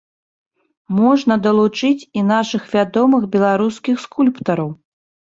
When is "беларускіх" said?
3.39-4.05